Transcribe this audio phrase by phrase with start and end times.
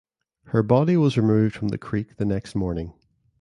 [0.45, 2.93] Her body was removed from the creek the next morning.